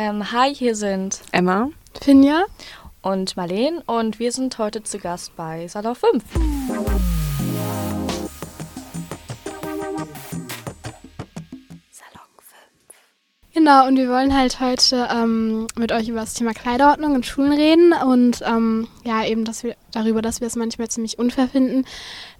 Ähm, 0.00 0.30
hi, 0.30 0.54
hier 0.54 0.76
sind 0.76 1.22
Emma, 1.32 1.70
Finja. 2.00 2.44
Und 3.02 3.36
Marleen. 3.36 3.78
Und 3.78 4.20
wir 4.20 4.30
sind 4.30 4.56
heute 4.58 4.84
zu 4.84 5.00
Gast 5.00 5.34
bei 5.34 5.66
Salon 5.66 5.96
5. 5.96 6.22
Genau, 13.52 13.88
und 13.88 13.96
wir 13.96 14.08
wollen 14.08 14.36
halt 14.36 14.60
heute 14.60 15.08
ähm, 15.12 15.66
mit 15.76 15.90
euch 15.90 16.08
über 16.08 16.20
das 16.20 16.34
Thema 16.34 16.54
Kleiderordnung 16.54 17.16
in 17.16 17.24
Schulen 17.24 17.52
reden. 17.52 17.92
Und 17.92 18.40
ähm, 18.46 18.86
ja, 19.02 19.26
eben 19.26 19.44
dass 19.44 19.64
wir, 19.64 19.74
darüber, 19.90 20.22
dass 20.22 20.40
wir 20.40 20.46
es 20.46 20.54
manchmal 20.54 20.86
ziemlich 20.86 21.18
unfair 21.18 21.48
finden, 21.48 21.84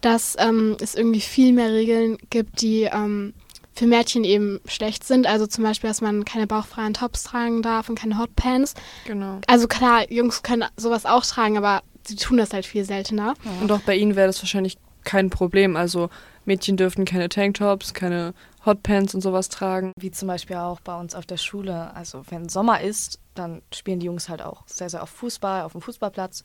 dass 0.00 0.36
ähm, 0.38 0.76
es 0.80 0.94
irgendwie 0.94 1.20
viel 1.20 1.52
mehr 1.52 1.72
Regeln 1.72 2.18
gibt, 2.30 2.62
die 2.62 2.82
ähm, 2.84 3.34
für 3.78 3.86
Mädchen 3.86 4.24
eben 4.24 4.60
schlecht 4.66 5.04
sind. 5.04 5.26
Also 5.26 5.46
zum 5.46 5.62
Beispiel, 5.62 5.88
dass 5.88 6.00
man 6.00 6.24
keine 6.24 6.48
bauchfreien 6.48 6.94
Tops 6.94 7.22
tragen 7.22 7.62
darf 7.62 7.88
und 7.88 7.98
keine 7.98 8.18
Hotpants. 8.18 8.74
genau. 9.06 9.38
Also 9.46 9.68
klar, 9.68 10.10
Jungs 10.10 10.42
können 10.42 10.64
sowas 10.76 11.06
auch 11.06 11.24
tragen, 11.24 11.56
aber 11.56 11.82
sie 12.04 12.16
tun 12.16 12.38
das 12.38 12.52
halt 12.52 12.66
viel 12.66 12.84
seltener. 12.84 13.34
Und 13.60 13.70
auch 13.70 13.80
bei 13.80 13.94
ihnen 13.94 14.16
wäre 14.16 14.26
das 14.26 14.42
wahrscheinlich 14.42 14.78
kein 15.04 15.30
Problem. 15.30 15.76
Also 15.76 16.10
Mädchen 16.44 16.76
dürften 16.76 17.04
keine 17.04 17.28
Tanktops, 17.28 17.94
keine 17.94 18.34
Hotpants 18.66 19.14
und 19.14 19.20
sowas 19.20 19.48
tragen. 19.48 19.92
Wie 19.96 20.10
zum 20.10 20.26
Beispiel 20.26 20.56
auch 20.56 20.80
bei 20.80 20.98
uns 20.98 21.14
auf 21.14 21.24
der 21.24 21.36
Schule. 21.36 21.94
Also 21.94 22.24
wenn 22.30 22.48
Sommer 22.48 22.80
ist, 22.80 23.20
dann 23.36 23.62
spielen 23.72 24.00
die 24.00 24.06
Jungs 24.06 24.28
halt 24.28 24.42
auch 24.42 24.64
sehr, 24.66 24.90
sehr 24.90 25.02
oft 25.02 25.14
Fußball 25.14 25.62
auf 25.62 25.72
dem 25.72 25.82
Fußballplatz. 25.82 26.44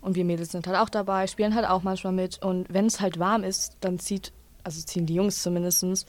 Und 0.00 0.14
wir 0.14 0.24
Mädels 0.24 0.52
sind 0.52 0.66
halt 0.68 0.78
auch 0.78 0.88
dabei, 0.88 1.26
spielen 1.26 1.56
halt 1.56 1.66
auch 1.66 1.82
manchmal 1.82 2.12
mit. 2.12 2.40
Und 2.42 2.66
wenn 2.72 2.86
es 2.86 3.00
halt 3.00 3.18
warm 3.18 3.42
ist, 3.42 3.76
dann 3.80 3.98
zieht, 3.98 4.32
also 4.64 4.80
ziehen 4.82 5.06
die 5.06 5.14
Jungs 5.14 5.42
zumindest 5.42 6.06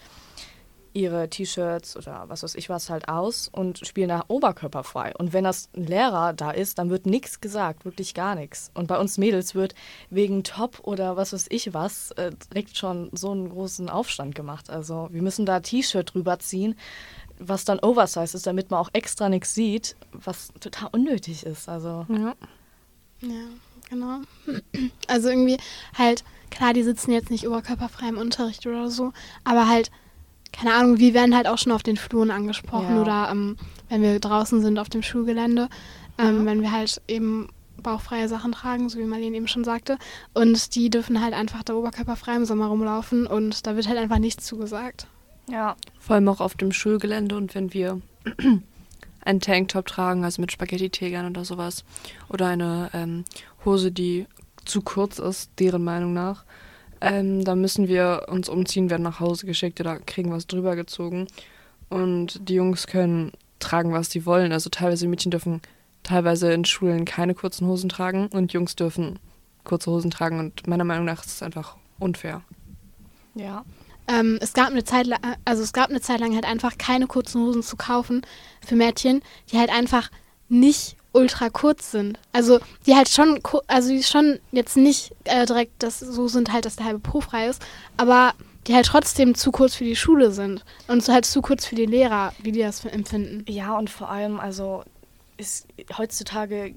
ihre 0.94 1.28
T-Shirts 1.28 1.98
oder 1.98 2.26
was 2.28 2.44
weiß 2.44 2.56
ich 2.56 2.70
was 2.70 2.90
halt 2.90 3.08
aus 3.10 3.50
und 3.52 3.80
spielen 3.80 4.10
da 4.10 4.26
oberkörperfrei. 4.28 5.14
Und 5.18 5.34
wenn 5.34 5.44
das 5.44 5.70
ein 5.76 5.88
Lehrer 5.88 6.34
da 6.34 6.52
ist, 6.52 6.78
dann 6.78 6.90
wird 6.90 7.06
nichts 7.06 7.42
gesagt, 7.42 7.84
wirklich 7.84 8.14
gar 8.14 8.36
nichts. 8.36 8.72
Und 8.76 8.88
bei 8.88 9.00
uns 9.00 9.18
Mädels 9.18 9.56
wird 9.56 9.74
wegen 10.10 10.44
Top 10.44 10.80
oder 10.84 11.18
was 11.18 11.34
weiß 11.34 11.48
ich 11.50 11.74
was 11.74 12.12
äh, 12.12 12.32
direkt 12.52 12.78
schon 12.78 13.10
so 13.14 13.32
einen 13.32 13.50
großen 13.50 13.90
Aufstand 13.90 14.36
gemacht. 14.36 14.70
Also 14.70 15.10
wir 15.12 15.22
müssen 15.22 15.46
da 15.46 15.60
T-Shirt 15.60 16.14
drüber 16.14 16.40
ziehen, 16.40 16.76
was 17.40 17.66
dann 17.66 17.80
Oversize 17.80 18.38
ist, 18.38 18.46
damit 18.46 18.70
man 18.70 18.80
auch 18.80 18.90
extra 18.94 19.30
nichts 19.30 19.56
sieht, 19.56 19.96
was 20.12 20.50
total 20.60 20.90
unnötig 20.92 21.46
ist. 21.46 21.68
Also 21.68 22.06
Ja. 22.10 22.36
Ja, 23.22 23.48
genau. 23.94 24.20
Also 25.08 25.30
irgendwie 25.30 25.58
halt, 25.98 26.24
klar, 26.52 26.74
die 26.74 26.84
sitzen 26.84 27.12
jetzt 27.12 27.30
nicht 27.32 27.48
oberkörperfrei 27.48 28.10
im 28.10 28.18
Unterricht 28.18 28.66
oder 28.68 28.90
so, 28.90 29.14
aber 29.44 29.68
halt, 29.68 29.92
keine 30.52 30.74
Ahnung, 30.74 31.00
wir 31.00 31.14
werden 31.14 31.36
halt 31.36 31.48
auch 31.48 31.58
schon 31.58 31.72
auf 31.72 31.84
den 31.84 31.98
Fluren 31.98 32.30
angesprochen 32.32 32.96
Ja. 32.96 33.02
oder 33.02 33.30
ähm, 33.32 33.58
wenn 33.90 34.02
wir 34.02 34.20
draußen 34.20 34.62
sind 34.62 34.78
auf 34.80 34.90
dem 34.90 35.02
Schulgelände, 35.04 35.70
ähm, 36.18 36.46
wenn 36.46 36.62
wir 36.62 36.72
halt 36.72 37.02
eben 37.08 37.50
bauchfreie 37.82 38.30
Sachen 38.30 38.52
tragen, 38.52 38.88
so 38.88 39.00
wie 39.00 39.04
Marlene 39.04 39.36
eben 39.36 39.48
schon 39.48 39.64
sagte. 39.64 39.98
Und 40.34 40.76
die 40.76 40.90
dürfen 40.90 41.22
halt 41.22 41.34
einfach 41.34 41.64
da 41.64 41.74
oberkörperfrei 41.74 42.36
im 42.36 42.46
Sommer 42.46 42.68
rumlaufen 42.68 43.26
und 43.28 43.66
da 43.68 43.76
wird 43.76 43.88
halt 43.90 43.98
einfach 43.98 44.20
nichts 44.20 44.46
zugesagt. 44.46 45.08
ja, 45.50 45.76
Vor 46.00 46.16
allem 46.16 46.30
auch 46.30 46.40
auf 46.40 46.56
dem 46.56 46.72
Schulgelände 46.72 47.36
und 47.36 47.56
wenn 47.56 47.74
wir 47.74 48.00
einen 49.26 49.40
Tanktop 49.40 49.86
tragen, 49.86 50.24
also 50.24 50.42
mit 50.42 50.52
Spaghetti-Tegern 50.52 51.30
oder 51.30 51.46
sowas, 51.46 51.84
oder 52.30 52.48
eine 52.48 52.90
ähm, 52.94 53.26
Hose, 53.66 53.92
die 53.92 54.28
zu 54.66 54.82
kurz 54.82 55.20
ist, 55.20 55.52
deren 55.60 55.84
Meinung 55.84 56.14
nach, 56.14 56.46
ähm, 57.02 57.44
dann 57.44 57.60
müssen 57.60 57.88
wir 57.88 58.28
uns 58.30 58.48
umziehen, 58.48 58.90
werden 58.90 59.04
nach 59.04 59.20
Hause 59.20 59.46
geschickt 59.46 59.80
oder 59.82 60.00
kriegen 60.00 60.32
was 60.32 60.48
drüber 60.48 60.76
gezogen. 60.76 61.28
Und 61.90 62.48
die 62.48 62.56
Jungs 62.56 62.88
können 62.88 63.34
tragen, 63.60 63.92
was 63.92 64.10
sie 64.10 64.26
wollen. 64.26 64.52
Also 64.52 64.70
teilweise 64.70 65.08
Mädchen 65.08 65.32
dürfen 65.32 65.62
teilweise 66.04 66.54
in 66.54 66.66
Schulen 66.66 67.06
keine 67.06 67.36
kurzen 67.36 67.68
Hosen 67.68 67.90
tragen 67.90 68.28
und 68.28 68.54
Jungs 68.54 68.76
dürfen 68.76 69.20
kurze 69.64 69.92
Hosen 69.92 70.12
tragen. 70.12 70.40
Und 70.40 70.66
meiner 70.66 70.86
Meinung 70.86 71.06
nach 71.06 71.26
ist 71.26 71.36
es 71.36 71.44
einfach 71.44 71.76
unfair. 72.00 72.42
ja. 73.36 73.66
Ähm, 74.08 74.38
es 74.42 74.54
gab 74.54 74.70
eine 74.70 74.84
Zeit 74.84 75.08
lang, 75.08 75.20
also 75.46 75.64
es 75.64 75.74
gab 75.74 75.90
eine 75.90 76.02
Zeit 76.02 76.20
lang 76.20 76.34
halt 76.34 76.46
einfach 76.46 76.78
keine 76.78 77.08
kurzen 77.08 77.42
Hosen 77.42 77.64
zu 77.64 77.78
kaufen 77.78 78.26
für 78.66 78.76
Mädchen, 78.76 79.22
die 79.52 79.58
halt 79.58 79.70
einfach 79.70 80.10
nicht 80.50 80.98
ultra 81.14 81.50
kurz 81.50 81.92
sind. 81.92 82.20
Also 82.32 82.60
die 82.86 82.96
halt 82.96 83.10
schon, 83.10 83.40
also 83.68 83.90
die 83.90 84.04
schon 84.04 84.40
jetzt 84.52 84.76
nicht 84.76 85.14
äh, 85.26 85.46
direkt 85.46 85.84
das 85.84 86.00
so 86.00 86.28
sind 86.28 86.52
halt, 86.52 86.66
dass 86.66 86.76
der 86.76 86.86
halbe 86.86 87.00
Po 87.00 87.22
frei 87.22 87.48
ist, 87.48 87.62
aber 87.98 88.34
die 88.68 88.76
halt 88.76 88.86
trotzdem 88.86 89.36
zu 89.36 89.52
kurz 89.52 89.76
für 89.76 89.84
die 89.84 89.96
Schule 89.96 90.32
sind 90.32 90.64
und 90.88 91.08
halt 91.08 91.26
zu 91.26 91.42
kurz 91.42 91.66
für 91.66 91.76
die 91.76 91.86
Lehrer, 91.86 92.34
wie 92.42 92.52
die 92.52 92.62
das 92.62 92.84
empfinden. 92.86 93.46
Ja, 93.48 93.78
und 93.78 93.90
vor 93.90 94.10
allem, 94.10 94.40
also 94.40 94.84
ist, 95.38 95.68
heutzutage 95.98 96.76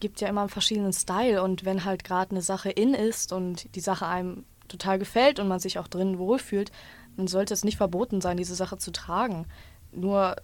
gibt 0.00 0.20
ja 0.20 0.28
immer 0.28 0.42
einen 0.42 0.50
verschiedenen 0.50 0.92
Style 0.92 1.42
und 1.42 1.64
wenn 1.64 1.84
halt 1.84 2.04
gerade 2.04 2.32
eine 2.32 2.42
Sache 2.42 2.70
in 2.70 2.94
ist 2.94 3.32
und 3.32 3.74
die 3.74 3.80
Sache 3.80 4.06
einem 4.06 4.44
total 4.68 4.98
gefällt 4.98 5.40
und 5.40 5.48
man 5.48 5.60
sich 5.60 5.78
auch 5.78 5.88
drin 5.88 6.18
wohlfühlt, 6.18 6.70
dann 7.16 7.26
sollte 7.26 7.54
es 7.54 7.64
nicht 7.64 7.76
verboten 7.76 8.20
sein, 8.20 8.36
diese 8.36 8.54
Sache 8.54 8.78
zu 8.78 8.92
tragen. 8.92 9.46
Nur 9.92 10.36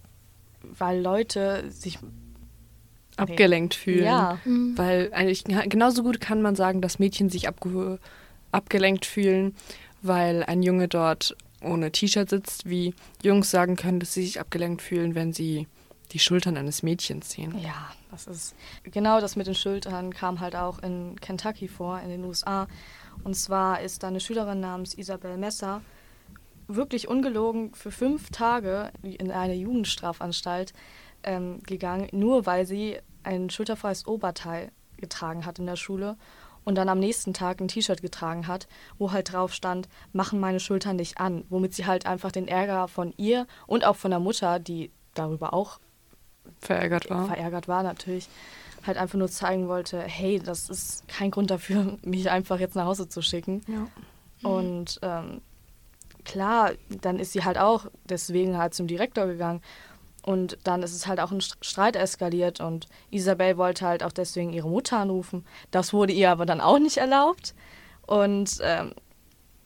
weil 0.62 1.00
Leute 1.00 1.70
sich 1.70 1.98
Abgelenkt 3.16 3.74
fühlen. 3.74 4.04
Ja. 4.04 4.38
Mhm. 4.44 4.76
Weil 4.76 5.10
eigentlich 5.12 5.44
genauso 5.44 6.02
gut 6.02 6.20
kann 6.20 6.42
man 6.42 6.56
sagen, 6.56 6.80
dass 6.80 6.98
Mädchen 6.98 7.30
sich 7.30 7.48
abge 7.48 7.98
abgelenkt 8.50 9.04
fühlen, 9.04 9.54
weil 10.02 10.44
ein 10.44 10.62
Junge 10.62 10.86
dort 10.86 11.36
ohne 11.60 11.90
T-Shirt 11.90 12.28
sitzt, 12.28 12.68
wie 12.68 12.94
Jungs 13.22 13.50
sagen 13.50 13.74
können, 13.76 13.98
dass 13.98 14.14
sie 14.14 14.24
sich 14.24 14.38
abgelenkt 14.38 14.80
fühlen, 14.80 15.14
wenn 15.14 15.32
sie 15.32 15.66
die 16.12 16.18
Schultern 16.20 16.56
eines 16.56 16.82
Mädchens 16.82 17.30
sehen. 17.30 17.58
Ja, 17.58 17.90
das 18.12 18.28
ist 18.28 18.54
genau 18.84 19.20
das 19.20 19.34
mit 19.34 19.48
den 19.48 19.56
Schultern 19.56 20.12
kam 20.12 20.38
halt 20.38 20.54
auch 20.54 20.78
in 20.80 21.18
Kentucky 21.20 21.66
vor, 21.66 22.00
in 22.00 22.10
den 22.10 22.24
USA. 22.24 22.68
Und 23.24 23.34
zwar 23.34 23.80
ist 23.80 24.02
da 24.02 24.08
eine 24.08 24.20
Schülerin 24.20 24.60
namens 24.60 24.94
Isabel 24.94 25.36
Messer 25.36 25.80
wirklich 26.68 27.08
ungelogen 27.08 27.74
für 27.74 27.90
fünf 27.90 28.30
Tage 28.30 28.90
in 29.02 29.30
eine 29.30 29.54
Jugendstrafanstalt 29.54 30.72
ähm, 31.22 31.62
gegangen, 31.62 32.08
nur 32.12 32.46
weil 32.46 32.66
sie 32.66 32.98
ein 33.22 33.50
schulterfreies 33.50 34.06
Oberteil 34.06 34.70
getragen 34.96 35.44
hat 35.44 35.58
in 35.58 35.66
der 35.66 35.76
Schule 35.76 36.16
und 36.64 36.76
dann 36.76 36.88
am 36.88 36.98
nächsten 36.98 37.34
Tag 37.34 37.60
ein 37.60 37.68
T-Shirt 37.68 38.00
getragen 38.00 38.46
hat, 38.46 38.68
wo 38.98 39.12
halt 39.12 39.32
drauf 39.32 39.52
stand, 39.52 39.88
machen 40.12 40.40
meine 40.40 40.60
Schultern 40.60 40.96
nicht 40.96 41.18
an, 41.18 41.44
womit 41.50 41.74
sie 41.74 41.86
halt 41.86 42.06
einfach 42.06 42.32
den 42.32 42.48
Ärger 42.48 42.88
von 42.88 43.12
ihr 43.16 43.46
und 43.66 43.84
auch 43.84 43.96
von 43.96 44.10
der 44.10 44.20
Mutter, 44.20 44.58
die 44.58 44.90
darüber 45.14 45.52
auch 45.52 45.78
Verärgert 46.60 47.08
war. 47.10 47.26
verärgert 47.26 47.68
war 47.68 47.82
natürlich, 47.82 48.28
halt 48.86 48.98
einfach 48.98 49.18
nur 49.18 49.28
zeigen 49.28 49.68
wollte, 49.68 50.00
hey, 50.00 50.38
das 50.38 50.68
ist 50.68 51.06
kein 51.08 51.30
Grund 51.30 51.50
dafür, 51.50 51.96
mich 52.02 52.30
einfach 52.30 52.58
jetzt 52.58 52.76
nach 52.76 52.86
Hause 52.86 53.08
zu 53.08 53.22
schicken. 53.22 53.62
Ja. 53.66 54.48
Und 54.48 54.98
ähm, 55.02 55.40
klar, 56.24 56.72
dann 56.88 57.18
ist 57.18 57.32
sie 57.32 57.44
halt 57.44 57.58
auch 57.58 57.86
deswegen 58.08 58.58
halt 58.58 58.74
zum 58.74 58.86
Direktor 58.86 59.26
gegangen. 59.26 59.62
Und 60.22 60.56
dann 60.64 60.82
ist 60.82 60.94
es 60.94 61.06
halt 61.06 61.20
auch 61.20 61.32
ein 61.32 61.40
St- 61.40 61.56
Streit 61.60 61.96
eskaliert 61.96 62.60
und 62.60 62.86
Isabel 63.10 63.58
wollte 63.58 63.86
halt 63.86 64.02
auch 64.02 64.12
deswegen 64.12 64.54
ihre 64.54 64.68
Mutter 64.70 64.98
anrufen. 64.98 65.44
Das 65.70 65.92
wurde 65.92 66.14
ihr 66.14 66.30
aber 66.30 66.46
dann 66.46 66.62
auch 66.62 66.78
nicht 66.78 66.96
erlaubt. 66.96 67.54
Und 68.06 68.58
ähm, 68.62 68.94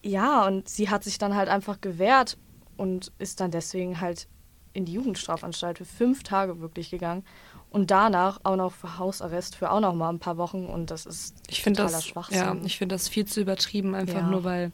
ja, 0.02 0.46
und 0.46 0.68
sie 0.68 0.90
hat 0.90 1.04
sich 1.04 1.18
dann 1.18 1.36
halt 1.36 1.48
einfach 1.48 1.80
gewehrt 1.80 2.38
und 2.76 3.12
ist 3.18 3.40
dann 3.40 3.52
deswegen 3.52 4.00
halt 4.00 4.26
in 4.72 4.84
die 4.84 4.92
Jugendstrafanstalt 4.92 5.78
für 5.78 5.84
fünf 5.84 6.22
Tage 6.22 6.60
wirklich 6.60 6.90
gegangen. 6.90 7.24
Und 7.70 7.90
danach 7.90 8.40
auch 8.44 8.56
noch 8.56 8.72
für 8.72 8.98
Hausarrest 8.98 9.54
für 9.54 9.70
auch 9.70 9.80
noch 9.80 9.94
mal 9.94 10.08
ein 10.08 10.18
paar 10.18 10.38
Wochen. 10.38 10.66
Und 10.66 10.90
das 10.90 11.04
ist 11.04 11.34
Ich 11.48 11.62
finde 11.62 11.78
totaler 11.80 11.96
das, 11.98 12.06
Schwachsinn. 12.06 12.38
ja, 12.38 12.56
ich 12.64 12.78
finde 12.78 12.94
das 12.94 13.08
viel 13.08 13.26
zu 13.26 13.40
übertrieben, 13.40 13.94
einfach 13.94 14.20
Ja. 14.20 14.30
nur 14.30 14.42
weil 14.44 14.72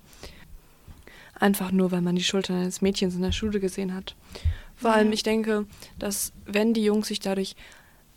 einfach 1.38 1.72
nur 1.72 1.90
weil 1.90 2.00
man 2.02 2.14
die 2.16 2.22
Schultern 2.24 2.56
eines 2.60 2.80
Mädchens 2.82 3.14
in 3.16 3.22
der 3.22 3.32
Schule 3.32 3.58
gesehen 3.60 3.94
hat. 3.94 4.14
Vor 4.76 4.92
allem, 4.92 5.12
ich 5.12 5.22
denke, 5.22 5.66
dass 5.98 6.32
wenn 6.46 6.74
die 6.74 6.84
Jungs 6.84 7.08
sich 7.08 7.20
dadurch 7.20 7.54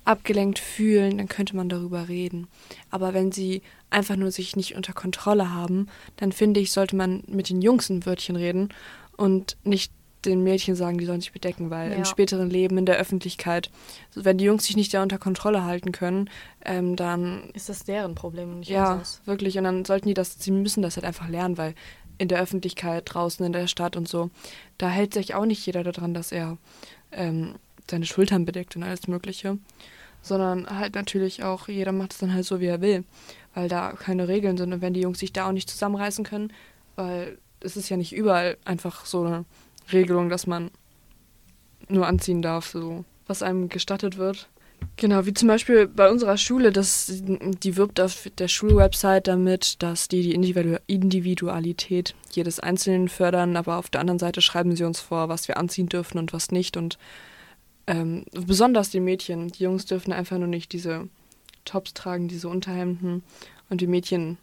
abgelenkt 0.05 0.59
fühlen, 0.59 1.17
dann 1.17 1.27
könnte 1.27 1.55
man 1.55 1.67
darüber 1.69 2.07
reden. 2.07 2.47
Aber 2.91 3.13
wenn 3.13 3.31
sie 3.31 3.61
einfach 3.89 4.15
nur 4.15 4.31
sich 4.31 4.55
nicht 4.55 4.75
unter 4.75 4.93
Kontrolle 4.93 5.51
haben, 5.53 5.87
dann 6.17 6.31
finde 6.31 6.59
ich, 6.59 6.71
sollte 6.71 6.95
man 6.95 7.23
mit 7.27 7.49
den 7.49 7.61
Jungs 7.61 7.89
ein 7.89 8.05
Wörtchen 8.05 8.35
reden 8.35 8.69
und 9.17 9.57
nicht 9.63 9.91
den 10.27 10.43
Mädchen 10.43 10.75
sagen, 10.75 10.97
die 10.97 11.05
sollen 11.05 11.21
sich 11.21 11.31
bedecken, 11.31 11.69
weil 11.69 11.91
im 11.91 11.99
Ja. 11.99 12.05
späteren 12.05 12.49
Leben 12.49 12.77
in 12.77 12.85
der 12.85 12.97
Öffentlichkeit, 12.97 13.71
wenn 14.13 14.37
die 14.37 14.45
Jungs 14.45 14.65
sich 14.65 14.75
nicht 14.75 14.93
da 14.93 15.01
unter 15.01 15.17
Kontrolle 15.17 15.63
halten 15.63 15.91
können, 15.91 16.29
ähm, 16.65 16.95
dann 16.95 17.49
ist 17.53 17.69
das 17.69 17.83
deren 17.85 18.13
Problem 18.15 18.51
und 18.51 18.59
nicht 18.59 18.69
ja, 18.69 18.91
unseres. 18.93 19.21
wirklich. 19.25 19.57
Und 19.57 19.63
dann 19.63 19.85
sollten 19.85 20.07
die 20.07 20.13
das, 20.13 20.35
sie 20.39 20.51
müssen 20.51 20.81
das 20.83 20.95
halt 20.97 21.05
einfach 21.05 21.27
lernen, 21.29 21.57
weil 21.57 21.73
in 22.19 22.27
der 22.27 22.39
Öffentlichkeit, 22.41 23.03
draußen 23.05 23.45
in 23.45 23.53
der 23.53 23.67
Stadt 23.67 23.95
und 23.95 24.07
so, 24.07 24.29
da 24.77 24.89
hält 24.89 25.13
sich 25.13 25.33
auch 25.35 25.45
nicht 25.45 25.65
jeder 25.65 25.83
daran, 25.83 26.13
dass 26.13 26.31
er 26.31 26.57
ähm, 27.11 27.55
seine 27.89 28.05
Schultern 28.05 28.45
bedeckt 28.45 28.75
und 28.75 28.83
alles 28.83 29.07
Mögliche. 29.07 29.57
Sondern 30.23 30.67
halt 30.69 30.95
natürlich 30.95 31.43
auch, 31.43 31.67
jeder 31.69 31.91
macht 31.91 32.11
es 32.13 32.17
dann 32.17 32.33
halt 32.33 32.43
so, 32.45 32.59
wie 32.59 32.65
er 32.65 32.81
will, 32.81 33.05
weil 33.53 33.69
da 33.69 33.91
keine 33.93 34.27
Regeln 34.27 34.57
sind. 34.57 34.73
Und 34.73 34.81
wenn 34.81 34.93
die 34.93 35.01
Jungs 35.01 35.19
sich 35.19 35.31
da 35.31 35.47
auch 35.47 35.51
nicht 35.53 35.69
zusammenreißen 35.69 36.25
können, 36.25 36.51
weil 36.95 37.37
es 37.59 37.77
ist 37.77 37.89
ja 37.89 37.97
nicht 37.97 38.13
überall 38.13 38.57
einfach 38.65 39.05
so 39.05 39.23
eine 39.23 39.45
Regelung, 39.91 40.29
dass 40.29 40.47
man 40.47 40.71
nur 41.89 42.07
anziehen 42.07 42.41
darf, 42.41 42.67
so 42.67 43.05
was 43.25 43.43
einem 43.43 43.69
gestattet 43.69 44.17
wird. 44.17 44.49
Genau, 44.95 45.25
wie 45.25 45.33
zum 45.33 45.47
Beispiel 45.47 45.87
bei 45.87 46.09
unserer 46.09 46.37
Schule, 46.37 46.71
das, 46.71 47.11
die 47.11 47.77
wirbt 47.77 47.99
auf 47.99 48.29
der 48.37 48.47
Schulwebsite 48.47 49.23
damit, 49.23 49.81
dass 49.81 50.07
die 50.07 50.21
die 50.21 50.33
Individu 50.33 50.77
Individualität 50.87 52.15
jedes 52.31 52.59
Einzelnen 52.59 53.07
fördern, 53.07 53.55
aber 53.55 53.77
auf 53.77 53.89
der 53.89 54.01
anderen 54.01 54.19
Seite 54.19 54.41
schreiben 54.41 54.75
sie 54.75 54.83
uns 54.83 54.99
vor, 54.99 55.29
was 55.29 55.47
wir 55.47 55.57
anziehen 55.57 55.89
dürfen 55.89 56.17
und 56.17 56.33
was 56.33 56.51
nicht. 56.51 56.77
Und 56.77 56.97
ähm, 57.87 58.25
besonders 58.31 58.89
die 58.89 58.99
Mädchen, 58.99 59.49
die 59.49 59.63
Jungs 59.63 59.85
dürfen 59.85 60.13
einfach 60.13 60.37
nur 60.37 60.47
nicht 60.47 60.73
diese 60.73 61.07
Tops 61.65 61.93
tragen, 61.93 62.27
diese 62.27 62.49
Unterhemden. 62.49 63.23
Und 63.69 63.81
die 63.81 63.87
Mädchen 63.87 64.37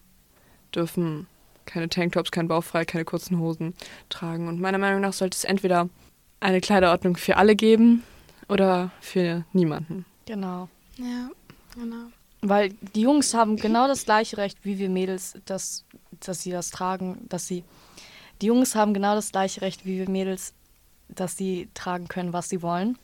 dürfen 0.75 1.27
keine 1.67 1.89
Tanktops, 1.89 2.31
kein 2.31 2.49
Bauchfrei, 2.49 2.85
keine 2.85 3.05
kurzen 3.05 3.39
Hosen 3.39 3.75
tragen. 4.09 4.49
Und 4.49 4.61
meiner 4.61 4.79
Meinung 4.79 5.01
nach 5.01 5.13
sollte 5.13 5.37
es 5.37 5.45
entweder 5.45 5.89
eine 6.41 6.61
Kleiderordnung 6.61 7.17
für 7.17 7.37
alle 7.37 7.57
geben 7.57 8.03
oder 8.49 8.91
für 9.01 9.45
niemanden. 9.53 10.05
Genau. 10.27 10.69
Ja, 10.99 11.31
genau. 11.75 12.07
Weil 12.43 12.71
die 12.95 13.03
Jungs 13.03 13.33
haben 13.35 13.57
genau 13.57 13.89
das 13.89 14.05
gleiche 14.05 14.37
Recht 14.37 14.59
wie 14.63 14.79
wir 14.79 14.91
Mädels, 14.91 15.35
dass, 15.47 15.85
dass 16.21 16.43
sie 16.43 16.51
das 16.51 16.71
tragen, 16.71 17.25
dass 17.29 17.47
sie. 17.47 17.65
Die 18.43 18.47
Jungs 18.47 18.75
haben 18.75 18.93
genau 18.93 19.15
das 19.15 19.33
gleiche 19.33 19.63
Recht 19.63 19.87
wie 19.87 19.99
wir 19.99 20.11
Mädels, 20.11 20.53
dass 21.09 21.37
sie 21.37 21.69
tragen 21.73 22.09
können, 22.09 22.33
was 22.33 22.49
sie 22.49 22.63
wollen. 22.63 22.99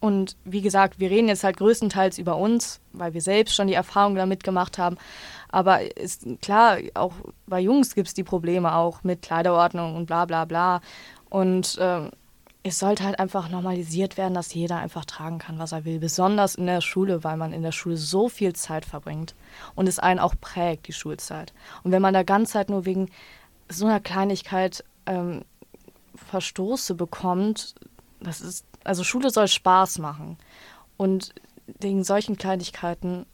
Und 0.00 0.36
wie 0.44 0.62
gesagt, 0.62 1.00
wir 1.00 1.10
reden 1.10 1.28
jetzt 1.28 1.44
halt 1.44 1.56
größtenteils 1.56 2.18
über 2.18 2.36
uns, 2.36 2.80
weil 2.92 3.14
wir 3.14 3.20
selbst 3.20 3.54
schon 3.54 3.66
die 3.66 3.74
Erfahrung 3.74 4.14
damit 4.14 4.44
gemacht 4.44 4.78
haben. 4.78 4.96
Aber 5.50 5.96
ist 5.96 6.26
klar, 6.42 6.78
auch 6.94 7.12
bei 7.46 7.60
Jungs 7.60 7.94
gibt 7.94 8.08
es 8.08 8.14
die 8.14 8.24
Probleme 8.24 8.74
auch 8.74 9.02
mit 9.02 9.22
Kleiderordnung 9.22 9.96
und 9.96 10.06
bla 10.06 10.24
bla 10.24 10.44
bla. 10.44 10.80
Und 11.28 11.76
ähm, 11.80 12.10
es 12.62 12.78
sollte 12.78 13.04
halt 13.04 13.18
einfach 13.18 13.48
normalisiert 13.48 14.16
werden, 14.16 14.34
dass 14.34 14.52
jeder 14.52 14.76
einfach 14.76 15.04
tragen 15.04 15.38
kann, 15.38 15.58
was 15.58 15.72
er 15.72 15.84
will. 15.84 15.98
Besonders 15.98 16.56
in 16.56 16.66
der 16.66 16.82
Schule, 16.82 17.24
weil 17.24 17.36
man 17.36 17.52
in 17.52 17.62
der 17.62 17.72
Schule 17.72 17.96
so 17.96 18.28
viel 18.28 18.52
Zeit 18.52 18.84
verbringt 18.84 19.34
und 19.74 19.88
es 19.88 19.98
einen 19.98 20.20
auch 20.20 20.34
prägt, 20.40 20.86
die 20.86 20.92
Schulzeit. 20.92 21.54
Und 21.82 21.92
wenn 21.92 22.02
man 22.02 22.14
da 22.14 22.22
ganz 22.22 22.50
Zeit 22.50 22.68
nur 22.68 22.84
wegen 22.84 23.10
so 23.68 23.86
einer 23.86 24.00
Kleinigkeit 24.00 24.84
ähm, 25.06 25.42
Verstoße 26.14 26.94
bekommt, 26.94 27.74
das 28.20 28.40
ist, 28.42 28.66
also 28.84 29.04
Schule 29.04 29.30
soll 29.30 29.48
Spaß 29.48 29.98
machen. 29.98 30.36
Und 30.98 31.32
wegen 31.78 32.04
solchen 32.04 32.36
Kleinigkeiten. 32.36 33.26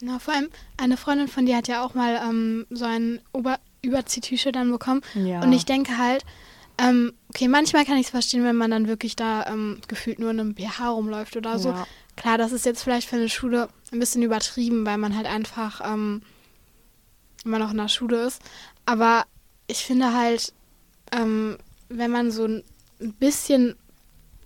Genau, 0.00 0.18
vor 0.18 0.34
allem 0.34 0.48
eine 0.78 0.96
Freundin 0.96 1.28
von 1.28 1.44
dir 1.44 1.56
hat 1.56 1.68
ja 1.68 1.84
auch 1.84 1.94
mal 1.94 2.20
ähm, 2.26 2.66
so 2.70 2.86
ein 2.86 3.20
Ober 3.32 3.58
Überzieh-T-Shirt 3.82 4.56
dann 4.56 4.70
bekommen. 4.70 5.02
Ja. 5.14 5.42
Und 5.42 5.52
ich 5.52 5.64
denke 5.66 5.98
halt, 5.98 6.24
ähm, 6.78 7.12
okay, 7.28 7.48
manchmal 7.48 7.84
kann 7.84 7.96
ich 7.96 8.06
es 8.06 8.10
verstehen, 8.10 8.44
wenn 8.44 8.56
man 8.56 8.70
dann 8.70 8.88
wirklich 8.88 9.16
da 9.16 9.46
ähm, 9.46 9.80
gefühlt 9.88 10.18
nur 10.18 10.30
in 10.30 10.40
einem 10.40 10.54
BH 10.54 10.88
rumläuft 10.88 11.36
oder 11.36 11.58
so. 11.58 11.70
Ja. 11.70 11.86
Klar, 12.16 12.38
das 12.38 12.52
ist 12.52 12.64
jetzt 12.64 12.82
vielleicht 12.82 13.08
für 13.08 13.16
eine 13.16 13.28
Schule 13.28 13.68
ein 13.92 13.98
bisschen 13.98 14.22
übertrieben, 14.22 14.86
weil 14.86 14.98
man 14.98 15.16
halt 15.16 15.26
einfach 15.26 15.80
ähm, 15.84 16.22
immer 17.44 17.58
noch 17.58 17.70
in 17.70 17.76
der 17.76 17.88
Schule 17.88 18.22
ist. 18.24 18.42
Aber 18.86 19.24
ich 19.66 19.84
finde 19.84 20.14
halt, 20.14 20.52
ähm, 21.12 21.58
wenn 21.88 22.10
man 22.10 22.30
so 22.30 22.44
ein 22.44 22.64
bisschen 23.18 23.76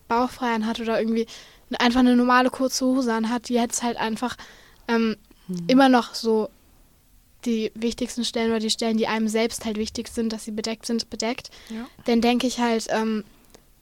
Bauchfrei 0.08 0.60
hat 0.60 0.80
oder 0.80 0.98
irgendwie 0.98 1.26
einfach 1.78 2.00
eine 2.00 2.16
normale 2.16 2.50
kurze 2.50 2.84
Hose 2.84 3.12
anhat, 3.12 3.48
die 3.48 3.54
jetzt 3.54 3.82
halt 3.82 3.96
einfach 3.96 4.36
ähm, 4.88 5.16
Hm. 5.48 5.64
immer 5.66 5.88
noch 5.88 6.14
so 6.14 6.48
die 7.44 7.70
wichtigsten 7.74 8.24
Stellen 8.24 8.50
oder 8.50 8.60
die 8.60 8.70
Stellen, 8.70 8.96
die 8.96 9.06
einem 9.06 9.28
selbst 9.28 9.64
halt 9.66 9.76
wichtig 9.76 10.08
sind, 10.08 10.32
dass 10.32 10.44
sie 10.44 10.50
bedeckt 10.52 10.86
sind, 10.86 11.10
bedeckt, 11.10 11.50
Ja. 11.68 11.86
dann 12.06 12.20
denke 12.22 12.46
ich 12.46 12.58
halt, 12.58 12.86
ähm, 12.90 13.22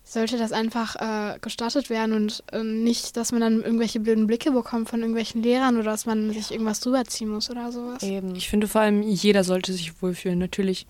sollte 0.05 0.37
das 0.37 0.51
einfach 0.51 0.97
äh, 0.97 1.39
gestattet 1.39 1.89
werden 1.89 2.13
und 2.15 2.43
äh, 2.53 2.63
nicht, 2.65 3.17
dass 3.17 3.31
man 3.31 3.41
dann 3.41 3.63
irgendwelche 3.63 4.01
blöden 4.01 4.27
Blicke 4.27 4.51
bekommt 4.51 4.89
von 4.89 4.99
irgendwelchen 5.01 5.43
Lehrern 5.45 5.77
oder 5.77 5.93
dass 5.93 6.07
man 6.07 6.33
sich 6.33 6.51
irgendwas 6.51 6.81
drüber 6.81 7.05
ziehen 7.05 7.29
muss 7.29 7.49
oder 7.51 7.71
sowas. 7.71 8.03
Eben. 8.03 8.35
Ich 8.35 8.49
finde 8.49 8.67
vor 8.67 8.81
allem, 8.81 9.03
jeder 9.03 9.45
sollte 9.45 9.73
sich 9.73 10.03
wohlfühlen. 10.03 10.41
Natürlich, 10.41 10.87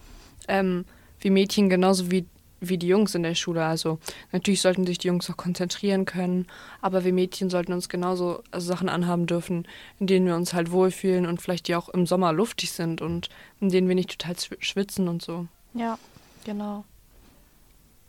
ähm, 0.48 0.86
wie 1.20 1.28
Mädchen 1.30 1.68
genauso 1.68 2.10
wie, 2.10 2.24
wie 2.62 2.78
die 2.78 2.86
Jungs 2.86 3.14
in 3.14 3.22
der 3.22 3.34
Schule. 3.34 3.64
Also 3.64 3.98
natürlich 4.30 4.62
sollten 4.62 4.86
sich 4.86 4.98
die 4.98 5.08
Jungs 5.08 5.28
auch 5.28 5.36
konzentrieren 5.36 6.04
können, 6.04 6.46
aber 6.80 7.04
wir 7.04 7.12
Mädchen 7.12 7.50
sollten 7.50 7.72
uns 7.72 7.88
genauso 7.88 8.42
Sachen 8.56 8.88
anhaben 8.88 9.26
dürfen, 9.26 9.66
in 9.98 10.06
denen 10.06 10.26
wir 10.26 10.36
uns 10.36 10.54
halt 10.54 10.70
wohlfühlen 10.70 11.26
und 11.26 11.42
vielleicht 11.42 11.68
die 11.68 11.74
auch 11.74 11.88
im 11.88 12.06
Sommer 12.06 12.32
luftig 12.32 12.72
sind 12.72 13.02
und 13.02 13.28
in 13.60 13.68
denen 13.68 13.88
wir 13.88 13.94
nicht 13.94 14.18
total 14.18 14.36
schwitzen 14.60 15.08
und 15.08 15.22
so. 15.22 15.46
Ja, 15.74 15.98
genau. 16.44 16.84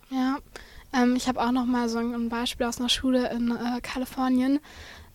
Ja, 0.09 0.37
ähm, 0.93 1.15
ich 1.15 1.27
habe 1.27 1.41
auch 1.41 1.51
noch 1.51 1.65
mal 1.65 1.89
so 1.89 1.97
ein 1.97 2.29
Beispiel 2.29 2.67
aus 2.67 2.79
einer 2.79 2.89
Schule 2.89 3.31
in 3.31 3.51
äh, 3.51 3.81
Kalifornien. 3.81 4.59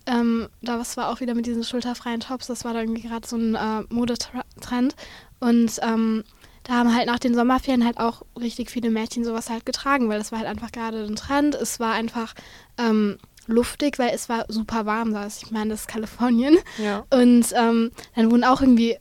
Ähm, 0.07 0.49
da 0.63 0.79
was 0.79 0.97
war 0.97 1.11
auch 1.11 1.21
wieder 1.21 1.35
mit 1.35 1.47
diesen 1.47 1.65
schulterfreien 1.65 2.21
Tops. 2.21 2.47
Das 2.47 2.65
war 2.65 2.73
da 2.73 2.81
irgendwie 2.81 3.03
gerade 3.03 3.27
so 3.29 3.37
ein 3.37 3.55
äh, 3.55 3.83
Modetrend. 3.91 4.97
Und 5.39 5.79
ähm, 5.83 6.25
da 6.69 6.75
haben 6.75 6.95
halt 6.95 7.07
nach 7.07 7.19
den 7.19 7.35
Sommerferien 7.35 7.83
halt 7.87 7.97
auch 7.99 8.21
richtig 8.39 8.71
viele 8.71 8.91
Mädchen 8.91 9.25
sowas 9.25 9.49
halt 9.49 9.65
getragen, 9.65 10.11
weil 10.11 10.19
das 10.19 10.33
war 10.33 10.39
halt 10.41 10.49
einfach 10.49 10.71
gerade 10.71 11.03
ein 11.03 11.17
Trend. 11.17 11.55
Es 11.55 11.81
war 11.81 11.95
einfach 11.95 12.35
ähm, 12.77 13.17
luftig, 13.47 13.99
weil 13.99 14.11
es 14.15 14.29
war 14.29 14.45
super 14.49 14.85
warm 14.85 15.15
da. 15.15 15.27
Ich 15.27 15.51
meine, 15.51 15.71
das 15.71 15.81
ist 15.81 15.89
Kalifornien. 15.89 16.59
Ja. 16.77 17.07
Und 17.11 17.47
ähm, 17.57 17.91
dann 18.15 18.31
wurden 18.31 18.45
auch 18.45 18.61
irgendwie, 18.61 18.99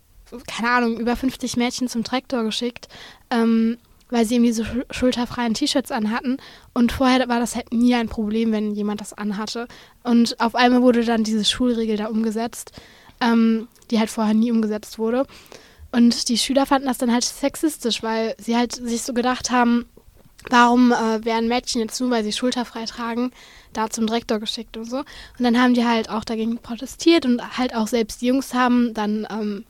keine 0.47 0.69
Ahnung, 0.69 0.97
über 0.97 1.17
50 1.17 1.57
Mädchen 1.57 1.89
zum 1.89 2.05
Traktor 2.05 2.45
geschickt, 2.45 2.87
ähm, 3.31 3.77
weil 4.09 4.23
sie 4.23 4.35
irgendwie 4.35 4.53
so 4.53 4.63
schul- 4.63 4.85
schulterfreien 4.89 5.53
T-Shirts 5.53 5.91
anhatten. 5.91 6.37
Und 6.73 6.93
vorher 6.93 7.27
war 7.27 7.41
das 7.41 7.57
halt 7.57 7.73
nie 7.73 7.93
ein 7.95 8.07
Problem, 8.07 8.53
wenn 8.53 8.71
jemand 8.75 9.01
das 9.01 9.11
anhatte. 9.11 9.67
Und 10.03 10.39
auf 10.39 10.55
einmal 10.55 10.83
wurde 10.83 11.03
dann 11.03 11.25
diese 11.25 11.43
Schulregel 11.43 11.97
da 11.97 12.05
umgesetzt, 12.05 12.71
ähm, 13.19 13.67
die 13.91 13.99
halt 13.99 14.09
vorher 14.09 14.33
nie 14.33 14.51
umgesetzt 14.53 14.97
wurde. 14.97 15.25
Und 15.91 16.29
die 16.29 16.37
Schüler 16.37 16.65
fanden 16.65 16.87
das 16.87 16.97
dann 16.97 17.11
halt 17.11 17.23
sexistisch, 17.23 18.03
weil 18.03 18.35
sie 18.39 18.55
halt 18.55 18.73
sich 18.73 19.03
so 19.03 19.13
gedacht 19.13 19.51
haben, 19.51 19.85
warum 20.49 20.91
äh, 20.91 21.23
werden 21.25 21.47
Mädchen 21.47 21.81
jetzt 21.81 21.99
nur, 21.99 22.09
weil 22.09 22.23
sie 22.23 22.31
schulterfrei 22.31 22.85
tragen, 22.85 23.31
da 23.73 23.89
zum 23.89 24.07
Direktor 24.07 24.39
geschickt 24.39 24.77
und 24.77 24.85
so. 24.85 24.97
Und 24.99 25.05
dann 25.39 25.59
haben 25.59 25.73
die 25.73 25.85
halt 25.85 26.09
auch 26.09 26.23
dagegen 26.23 26.57
protestiert 26.57 27.25
und 27.25 27.57
halt 27.57 27.75
auch 27.75 27.87
selbst 27.87 28.21
die 28.21 28.27
Jungs 28.27 28.53
haben 28.53 28.93
dann 28.93 29.27
ähm, 29.29 29.65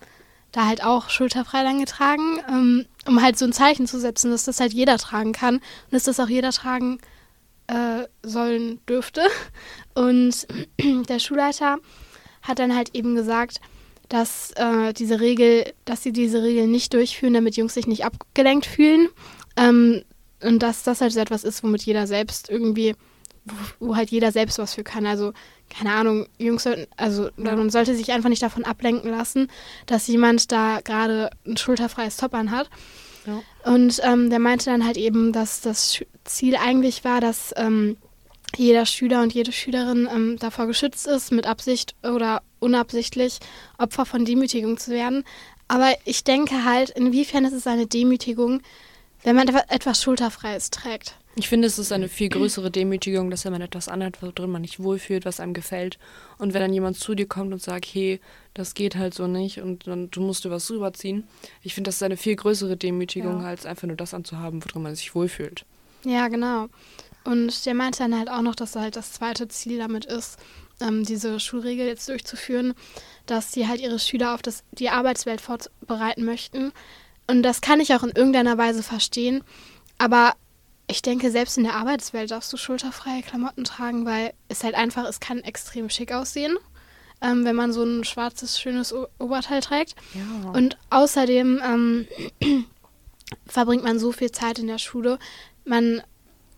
da 0.51 0.65
halt 0.65 0.83
auch 0.83 1.09
schulterfrei 1.09 1.63
dann 1.63 1.79
getragen, 1.79 2.39
ähm, 2.49 2.85
um 3.05 3.21
halt 3.21 3.37
so 3.37 3.45
ein 3.45 3.53
Zeichen 3.53 3.87
zu 3.87 3.99
setzen, 3.99 4.31
dass 4.31 4.45
das 4.45 4.59
halt 4.59 4.73
jeder 4.73 4.97
tragen 4.97 5.33
kann 5.33 5.55
und 5.55 5.91
dass 5.91 6.03
das 6.03 6.19
auch 6.19 6.29
jeder 6.29 6.51
tragen 6.51 6.99
äh, 7.67 8.07
sollen 8.23 8.79
dürfte. 8.87 9.21
Und 9.93 10.47
der 11.09 11.19
Schulleiter 11.19 11.77
hat 12.41 12.59
dann 12.59 12.75
halt 12.75 12.95
eben 12.95 13.15
gesagt, 13.15 13.59
dass 14.09 14.51
äh, 14.55 14.93
diese 14.93 15.19
Regel, 15.19 15.73
dass 15.85 16.03
sie 16.03 16.11
diese 16.11 16.43
Regel 16.43 16.67
nicht 16.67 16.93
durchführen, 16.93 17.33
damit 17.33 17.57
Jungs 17.57 17.73
sich 17.73 17.87
nicht 17.87 18.05
abgelenkt 18.05 18.65
fühlen. 18.65 19.09
Ähm, 19.57 20.03
und 20.41 20.59
dass 20.59 20.83
das 20.83 21.01
halt 21.01 21.13
so 21.13 21.19
etwas 21.19 21.43
ist, 21.43 21.63
womit 21.63 21.83
jeder 21.83 22.07
selbst 22.07 22.49
irgendwie, 22.49 22.95
wo, 23.45 23.87
wo 23.87 23.95
halt 23.95 24.11
jeder 24.11 24.31
selbst 24.31 24.59
was 24.59 24.75
für 24.75 24.83
kann. 24.83 25.05
Also, 25.05 25.33
keine 25.69 25.93
Ahnung, 25.93 26.27
Jungs 26.37 26.63
sollten, 26.63 26.87
also 26.95 27.29
man 27.35 27.69
sollte 27.69 27.95
sich 27.95 28.11
einfach 28.11 28.29
nicht 28.29 28.43
davon 28.43 28.63
ablenken 28.63 29.09
lassen, 29.09 29.49
dass 29.87 30.07
jemand 30.07 30.51
da 30.51 30.79
gerade 30.83 31.31
ein 31.45 31.57
schulterfreies 31.57 32.17
Top 32.17 32.33
anhat. 32.33 32.69
Ja. 33.25 33.41
Und 33.71 33.99
ähm, 34.03 34.29
der 34.29 34.39
meinte 34.39 34.65
dann 34.65 34.85
halt 34.85 34.95
eben, 34.95 35.33
dass 35.33 35.59
das 35.59 36.01
Ziel 36.23 36.55
eigentlich 36.55 37.03
war, 37.03 37.19
dass 37.19 37.53
ähm, 37.57 37.97
jeder 38.55 38.85
Schüler 38.85 39.21
und 39.21 39.33
jede 39.33 39.51
Schülerin 39.51 40.07
ähm, 40.13 40.37
davor 40.39 40.67
geschützt 40.67 41.07
ist, 41.07 41.31
mit 41.31 41.45
Absicht 41.45 41.95
oder 42.03 42.41
unabsichtlich 42.59 43.39
Opfer 43.77 44.05
von 44.05 44.25
Demütigung 44.25 44.77
zu 44.77 44.91
werden. 44.91 45.23
Aber 45.67 45.93
ich 46.05 46.23
denke 46.23 46.63
halt, 46.65 46.89
inwiefern 46.91 47.45
ist 47.45 47.53
es 47.53 47.67
eine 47.67 47.87
Demütigung, 47.87 48.61
wenn 49.23 49.35
man 49.35 49.47
etwa- 49.47 49.65
etwas 49.69 50.01
Schulterfreies 50.01 50.69
trägt. 50.69 51.15
Ich 51.35 51.49
finde, 51.49 51.67
es 51.67 51.77
ist 51.77 51.91
eine 51.91 52.07
viel 52.09 52.29
größere 52.29 52.71
Demütigung, 52.71 53.29
dass 53.29 53.45
wenn 53.45 53.51
man 53.51 53.61
etwas 53.61 53.87
anhat, 53.89 54.21
worin 54.23 54.49
man 54.49 54.61
nicht 54.61 54.79
wohlfühlt, 54.81 55.23
was 55.25 55.39
einem 55.39 55.53
gefällt. 55.53 55.99
Und 56.39 56.53
wenn 56.55 56.61
dann 56.61 56.73
jemand 56.73 56.97
zu 56.97 57.13
dir 57.13 57.27
kommt 57.27 57.53
und 57.53 57.61
sagt, 57.61 57.85
hey, 57.85 58.19
das 58.55 58.73
geht 58.73 58.95
halt 58.95 59.13
so 59.13 59.27
nicht 59.27 59.59
und 59.61 59.85
dann 59.85 60.09
du 60.09 60.21
musst 60.21 60.45
dir 60.45 60.49
was 60.51 60.69
rüberziehen. 60.71 61.27
Ich 61.61 61.75
finde, 61.75 61.89
das 61.89 61.95
ist 61.97 62.03
eine 62.03 62.17
viel 62.17 62.35
größere 62.35 62.75
Demütigung, 62.75 63.41
Ja. 63.41 63.47
als 63.49 63.67
einfach 63.67 63.87
nur 63.87 63.97
das 63.97 64.15
anzuhaben, 64.15 64.63
worin 64.65 64.81
man 64.81 64.95
sich 64.95 65.13
wohlfühlt. 65.13 65.63
Ja, 66.03 66.27
genau. 66.27 66.67
Und 67.23 67.65
der 67.67 67.73
meinte 67.75 67.99
dann 67.99 68.17
halt 68.17 68.29
auch 68.31 68.41
noch, 68.41 68.55
dass 68.55 68.75
halt 68.75 68.95
das 68.95 69.11
zweite 69.13 69.47
Ziel 69.47 69.77
damit 69.77 70.05
ist, 70.05 70.37
ähm, 70.81 71.03
diese 71.03 71.39
Schulregel 71.39 71.88
jetzt 71.88 72.07
durchzuführen, 72.10 72.74
dass 73.25 73.51
sie 73.51 73.67
halt 73.67 73.81
ihre 73.81 74.00
Schüler 74.00 74.34
auf 74.34 74.41
das, 74.41 74.63
die 74.72 74.89
Arbeitswelt 74.89 75.41
vorbereiten 75.41 76.24
möchten. 76.24 76.72
Und 77.27 77.43
das 77.43 77.62
kann 77.62 77.79
ich 77.79 77.93
auch 77.93 78.03
in 78.03 78.12
irgendeiner 78.12 78.57
Weise 78.57 78.84
verstehen. 78.84 79.43
Aber 79.98 80.34
ich 80.88 81.01
denke, 81.01 81.31
selbst 81.31 81.57
in 81.57 81.65
der 81.65 81.75
Arbeitswelt 81.75 82.31
darfst 82.31 82.51
du 82.53 82.57
schulterfreie 82.57 83.22
Klamotten 83.22 83.65
tragen, 83.65 84.05
weil 84.05 84.34
es 84.48 84.63
halt 84.63 84.75
einfach, 84.75 85.05
es 85.05 85.19
kann 85.19 85.39
extrem 85.39 85.89
schick 85.89 86.13
aussehen, 86.13 86.57
ähm, 87.22 87.43
wenn 87.43 87.55
man 87.55 87.74
so 87.74 87.84
ein 87.84 88.05
schwarzes, 88.05 88.60
schönes 88.60 88.93
O 88.93 89.07
Oberteil 89.19 89.62
trägt. 89.62 89.96
Ja. 90.13 90.51
Und 90.51 90.77
außerdem 90.89 91.62
ähm, 91.63 92.07
verbringt 93.46 93.84
man 93.84 94.00
so 94.00 94.13
viel 94.13 94.31
Zeit 94.31 94.60
in 94.60 94.67
der 94.67 94.77
Schule. 94.77 95.19
Man 95.65 96.01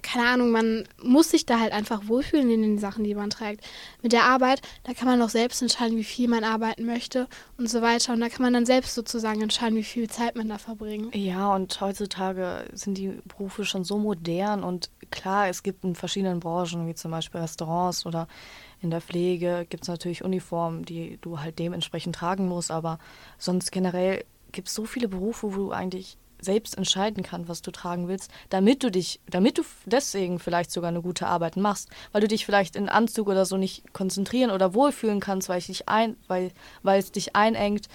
keine 0.01 0.27
Ahnung, 0.27 0.51
man 0.51 0.87
muss 1.01 1.31
sich 1.31 1.45
da 1.45 1.59
halt 1.59 1.73
einfach 1.73 2.07
wohlfühlen 2.07 2.49
in 2.49 2.61
den 2.61 2.79
Sachen, 2.79 3.03
die 3.03 3.15
man 3.15 3.29
trägt. 3.29 3.65
Mit 4.01 4.13
der 4.13 4.23
Arbeit, 4.23 4.61
da 4.83 4.93
kann 4.93 5.07
man 5.07 5.21
auch 5.21 5.29
selbst 5.29 5.61
entscheiden, 5.61 5.97
wie 5.97 6.03
viel 6.03 6.27
man 6.27 6.43
arbeiten 6.43 6.85
möchte 6.85 7.27
und 7.57 7.69
so 7.69 7.81
weiter. 7.81 8.13
Und 8.13 8.21
da 8.21 8.29
kann 8.29 8.43
man 8.43 8.53
dann 8.53 8.65
selbst 8.65 8.95
sozusagen 8.95 9.41
entscheiden, 9.41 9.77
wie 9.77 9.83
viel 9.83 10.09
Zeit 10.09 10.35
man 10.35 10.49
da 10.49 10.57
verbringt. 10.57 11.15
Ja, 11.15 11.53
und 11.53 11.79
heutzutage 11.81 12.65
sind 12.73 12.97
die 12.97 13.19
Berufe 13.27 13.65
schon 13.65 13.83
so 13.83 13.97
modern 13.97 14.63
und 14.63 14.89
klar, 15.11 15.47
es 15.47 15.63
gibt 15.63 15.83
in 15.83 15.95
verschiedenen 15.95 16.39
Branchen, 16.39 16.87
wie 16.87 16.95
zum 16.95 17.11
Beispiel 17.11 17.41
Restaurants 17.41 18.05
oder 18.05 18.27
in 18.81 18.91
der 18.91 19.01
Pflege, 19.01 19.65
gibt 19.69 19.83
es 19.83 19.89
natürlich 19.89 20.23
Uniformen, 20.23 20.85
die 20.85 21.17
du 21.21 21.39
halt 21.39 21.59
dementsprechend 21.59 22.15
tragen 22.15 22.47
musst, 22.47 22.71
aber 22.71 22.99
sonst 23.37 23.71
generell 23.71 24.23
gibt 24.51 24.69
es 24.69 24.73
so 24.73 24.85
viele 24.85 25.07
Berufe, 25.07 25.53
wo 25.53 25.57
du 25.57 25.71
eigentlich 25.71 26.17
selbst 26.41 26.77
entscheiden 26.77 27.24
kannst, 27.24 27.50
was 27.50 27.62
du 27.62 27.72
tragen 27.72 28.08
willst, 28.08 28.31
damit 28.50 28.84
du 28.84 28.89
dich, 28.91 29.19
damit 29.29 29.58
du 29.58 29.63
deswegen 29.86 30.39
vielleicht 30.39 30.72
sogar 30.72 30.88
eine 30.89 31.01
gute 31.01 31.27
Arbeit 31.27 31.58
machst, 31.58 31.89
weil 32.12 32.22
du 32.22 32.27
dich 32.27 32.46
vielleicht 32.46 32.75
in 32.75 32.89
Anzug 32.89 33.27
oder 33.27 33.46
so 33.46 33.58
nicht 33.58 33.93
konzentrieren 33.93 34.51
oder 34.51 34.74
wohlfühlen 34.74 35.19
kannst, 35.19 35.50
weil, 35.50 35.60
ich 35.60 35.67
dich 35.67 35.89
ein, 35.89 36.15
weil, 36.27 36.51
weil 36.84 37.00
es 37.00 37.12
dich 37.12 37.36
einengt 37.36 37.88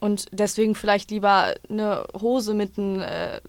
und 0.00 0.26
deswegen 0.32 0.74
vielleicht 0.74 1.10
lieber 1.10 1.54
eine 1.68 2.06
Hose 2.20 2.54
mit 2.54 2.78
einem 2.78 3.00
äh, 3.02 3.40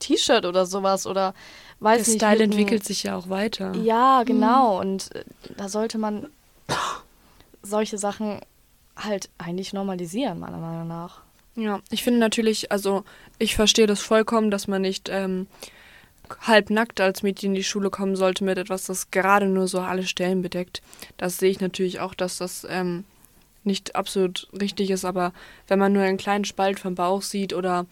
T-Shirt 0.00 0.44
oder 0.46 0.66
sowas 0.66 1.06
oder 1.06 1.32
weiß 1.80 2.04
Der 2.04 2.12
nicht. 2.14 2.20
Style 2.20 2.32
mit 2.32 2.42
einem- 2.42 2.50
entwickelt 2.52 2.84
sich 2.84 3.04
ja 3.04 3.16
auch 3.16 3.28
weiter. 3.28 3.72
Ja, 3.76 4.22
genau. 4.24 4.80
Und 4.80 5.14
äh, 5.14 5.24
da 5.56 5.68
sollte 5.68 5.98
man 5.98 6.26
solche 7.62 7.98
Sachen 7.98 8.40
halt 8.96 9.28
eigentlich 9.38 9.72
normalisieren, 9.72 10.38
meiner 10.40 10.58
Meinung 10.58 10.88
nach. 10.88 11.22
Ja, 11.56 11.80
ich 11.90 12.02
finde 12.02 12.20
natürlich, 12.20 12.70
also 12.70 13.04
ich 13.38 13.56
verstehe 13.56 13.86
das 13.86 14.00
vollkommen, 14.00 14.50
dass 14.50 14.68
man 14.68 14.82
nicht 14.82 15.08
ähm, 15.10 15.46
halbnackt 16.42 17.00
als 17.00 17.22
Mädchen 17.22 17.50
in 17.50 17.54
die 17.54 17.64
Schule 17.64 17.88
kommen 17.88 18.14
sollte 18.14 18.44
mit 18.44 18.58
etwas, 18.58 18.84
das 18.84 19.10
gerade 19.10 19.46
nur 19.46 19.66
so 19.66 19.80
alle 19.80 20.06
Stellen 20.06 20.42
bedeckt. 20.42 20.82
Das 21.16 21.38
sehe 21.38 21.50
ich 21.50 21.60
natürlich 21.60 22.00
auch, 22.00 22.14
dass 22.14 22.38
das 22.38 22.66
ähm, 22.68 23.04
nicht 23.64 23.96
absolut 23.96 24.48
richtig 24.58 24.90
ist, 24.90 25.04
aber 25.04 25.32
wenn 25.66 25.78
man 25.78 25.92
nur 25.92 26.02
einen 26.02 26.18
kleinen 26.18 26.44
Spalt 26.44 26.78
vom 26.78 26.94
Bauch 26.94 27.22
sieht 27.22 27.54
oder 27.54 27.86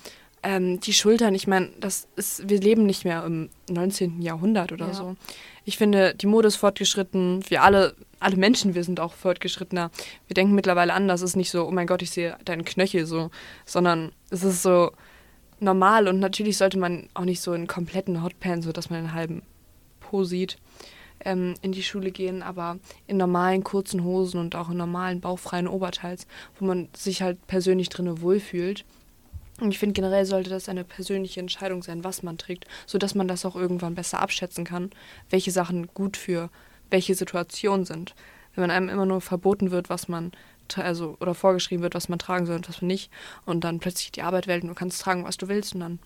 ähm, 0.45 0.79
die 0.81 0.93
Schultern, 0.93 1.35
ich 1.35 1.47
meine, 1.47 1.71
das 1.81 2.07
ist, 2.17 2.49
wir 2.49 2.61
leben 2.61 2.85
nicht 2.87 3.05
mehr 3.05 3.25
im 3.25 3.49
19. 3.71 4.21
Jahrhundert 4.23 4.71
oder 4.73 4.89
Ja. 4.89 4.95
so. 4.95 5.17
Ich 5.65 5.79
finde, 5.79 6.15
die 6.15 6.27
Mode 6.27 6.49
ist 6.49 6.57
fortgeschritten, 6.57 7.43
wir 7.49 7.63
alle, 7.63 7.95
alle 8.21 8.37
Menschen, 8.37 8.75
wir 8.75 8.85
sind 8.85 9.01
auch 9.01 9.15
fortgeschrittener. 9.15 9.91
Wir 10.29 10.35
denken 10.35 10.55
mittlerweile 10.55 10.93
anders, 10.93 11.23
es 11.23 11.31
ist 11.31 11.37
nicht 11.37 11.51
so, 11.51 11.67
oh 11.67 11.71
mein 11.71 11.87
Gott, 11.87 12.03
ich 12.03 12.11
sehe 12.11 12.37
deinen 12.45 12.67
Knöchel 12.67 13.07
so, 13.07 13.31
sondern 13.65 14.13
es 14.31 14.45
ist 14.45 14.63
so 14.63 14.93
normal 15.61 16.07
und 16.09 16.21
natürlich 16.21 16.59
sollte 16.59 16.79
man 16.79 17.09
auch 17.15 17.25
nicht 17.25 17.41
so 17.41 17.55
in 17.55 17.67
kompletten 17.67 18.23
Hotpants, 18.23 18.67
so 18.67 18.73
dass 18.73 18.91
man 18.91 18.99
einen 18.99 19.15
halben 19.15 19.43
Po 20.01 20.25
sieht, 20.25 20.59
ähm, 21.25 21.55
in 21.63 21.73
die 21.73 21.83
Schule 21.83 22.11
gehen, 22.11 22.43
aber 22.43 22.79
in 23.07 23.17
normalen 23.17 23.65
kurzen 23.65 24.05
Hosen 24.05 24.39
und 24.41 24.55
auch 24.57 24.69
in 24.69 24.77
normalen 24.77 25.21
bauchfreien 25.23 25.69
Oberteils, 25.69 26.27
wo 26.59 26.67
man 26.67 26.89
sich 26.95 27.23
halt 27.23 27.47
persönlich 27.47 27.89
drinne 27.89 28.21
wohlfühlt. 28.21 28.85
Und 29.61 29.71
ich 29.71 29.79
finde 29.79 29.93
generell 29.93 30.27
sollte 30.27 30.51
das 30.51 30.69
eine 30.69 30.85
persönliche 30.85 31.41
Entscheidung 31.41 31.83
sein, 31.83 32.03
was 32.03 32.23
man 32.23 32.39
trägt, 32.39 32.67
sodass 32.87 33.15
man 33.15 33.29
das 33.29 33.45
auch 33.45 33.55
irgendwann 33.55 33.95
besser 33.95 34.21
abschätzen 34.21 34.65
kann, 34.65 34.91
welche 35.31 35.53
Sachen 35.53 35.87
gut 35.95 36.17
für 36.17 36.51
welche 36.91 37.15
Situation 37.15 37.85
sind. 37.85 38.15
Wenn 38.55 38.63
man 38.63 38.71
einem 38.71 38.89
immer 38.89 39.07
nur 39.07 39.21
verboten 39.21 39.71
wird, 39.71 39.91
was 39.91 40.09
man 40.09 40.33
also 40.77 41.17
oder 41.21 41.35
vorgeschrieben 41.35 41.83
wird, 41.83 41.95
was 41.95 42.09
man 42.09 42.19
tragen 42.19 42.47
soll 42.47 42.57
und 42.57 42.69
was 42.69 42.81
man 42.81 42.89
nicht, 42.89 43.11
und 43.45 43.65
dann 43.65 43.81
plötzlich 43.81 44.13
die 44.13 44.23
Arbeit 44.23 44.47
wählt 44.47 44.63
und 44.63 44.71
du 44.71 44.75
kannst 44.75 45.01
tragen, 45.01 45.25
was 45.25 45.37
du 45.37 45.49
willst, 45.49 45.75
und 45.75 45.81
dann 45.81 45.99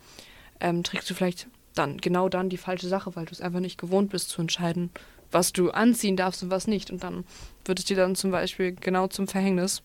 ähm, 0.60 0.82
trägst 0.82 1.08
du 1.08 1.14
vielleicht 1.14 1.46
dann 1.74 1.98
genau 1.98 2.28
dann 2.28 2.48
die 2.48 2.56
falsche 2.56 2.88
Sache, 2.88 3.14
weil 3.14 3.24
du 3.24 3.32
es 3.32 3.40
einfach 3.40 3.60
nicht 3.60 3.78
gewohnt 3.78 4.10
bist 4.10 4.30
zu 4.30 4.40
entscheiden, 4.40 4.90
was 5.30 5.52
du 5.52 5.70
anziehen 5.70 6.16
darfst 6.16 6.42
und 6.42 6.50
was 6.50 6.66
nicht. 6.66 6.90
Und 6.90 7.04
dann 7.04 7.24
wird 7.64 7.78
es 7.78 7.84
dir 7.84 7.96
dann 7.96 8.16
zum 8.16 8.30
Beispiel 8.30 8.72
genau 8.72 9.06
zum 9.06 9.28
Verhängnis. 9.28 9.82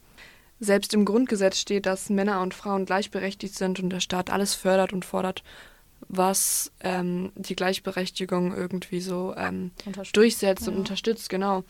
Selbst 0.63 0.93
im 0.93 1.03
Grundgesetz 1.05 1.57
steht, 1.59 1.85
dass 1.85 2.09
Männer 2.09 2.41
und 2.41 2.53
Frauen 2.53 2.85
gleichberechtigt 2.85 3.55
sind 3.55 3.79
und 3.81 3.89
der 3.89 3.99
Staat 3.99 4.29
alles 4.29 4.53
fördert 4.55 4.93
und 4.93 5.03
fordert, 5.03 5.43
was 6.07 6.71
ähm, 6.81 7.31
die 7.35 7.55
Gleichberechtigung 7.55 8.55
irgendwie 8.55 9.01
so 9.01 9.33
ähm, 9.35 9.71
durchsetzt 10.13 10.67
und 10.67 10.73
Ja. 10.75 10.79
unterstützt, 10.79 11.29
genau. 11.29 11.63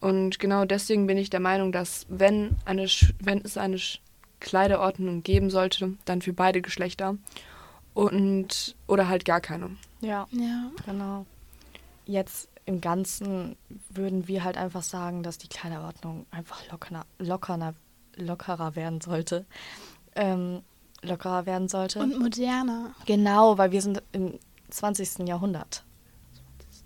Und 0.00 0.38
genau 0.38 0.64
deswegen 0.64 1.06
bin 1.06 1.18
ich 1.18 1.28
der 1.28 1.40
Meinung, 1.40 1.72
dass 1.72 2.06
wenn, 2.08 2.56
eine, 2.64 2.86
Sch- 2.86 3.12
wenn 3.22 3.42
es 3.44 3.58
eine 3.58 3.76
Sch- 3.76 3.98
Kleiderordnung 4.40 5.22
geben 5.22 5.50
sollte, 5.50 5.94
dann 6.06 6.22
für 6.22 6.32
beide 6.32 6.62
Geschlechter 6.62 7.16
und 7.94 8.74
oder 8.86 9.08
halt 9.08 9.24
gar 9.24 9.40
keine. 9.40 9.76
Ja, 10.00 10.26
Ja. 10.30 10.70
genau. 10.86 11.26
Jetzt 12.06 12.48
im 12.64 12.80
Ganzen 12.80 13.56
würden 13.90 14.28
wir 14.28 14.44
halt 14.44 14.56
einfach 14.56 14.82
sagen, 14.82 15.22
dass 15.22 15.36
die 15.38 15.48
Kleiderordnung 15.48 16.24
einfach 16.30 16.62
lockerer, 16.70 17.04
lockerer, 17.18 17.74
lockerer 18.16 18.76
werden 18.76 19.00
sollte. 19.00 19.46
Ähm, 20.14 20.62
lockerer 21.02 21.46
werden 21.46 21.68
sollte. 21.68 22.00
Und 22.00 22.18
moderner. 22.18 22.94
Genau, 23.06 23.58
weil 23.58 23.72
wir 23.72 23.82
sind 23.82 24.02
im 24.12 24.38
20. 24.70 25.26
Jahrhundert. 25.28 25.84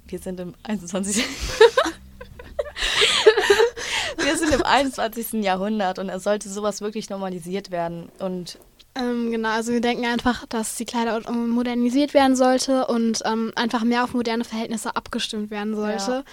Wir 0.07 0.19
sind 0.19 0.41
im 0.41 0.55
21. 0.63 1.25
wir 4.19 4.37
sind 4.37 4.55
im 4.55 4.63
21. 4.63 5.45
Jahrhundert 5.45 5.99
und 5.99 6.09
es 6.09 6.23
sollte 6.25 6.49
sowas 6.49 6.81
wirklich 6.81 7.11
normalisiert 7.11 7.71
werden. 7.71 8.11
Und 8.19 8.59
Ähm, 8.95 9.31
genau, 9.33 9.49
also 9.49 9.73
wir 9.73 9.81
denken 9.81 10.05
einfach, 10.07 10.47
dass 10.47 10.77
die 10.77 10.85
Kleiderordnung 10.85 11.49
modernisiert 11.49 12.15
werden 12.15 12.37
sollte 12.37 12.87
und 12.87 13.23
ähm, 13.25 13.53
einfach 13.57 13.83
mehr 13.83 14.05
auf 14.05 14.15
moderne 14.15 14.45
Verhältnisse 14.45 14.95
abgestimmt 14.95 15.51
werden 15.51 15.75
sollte. 15.75 16.25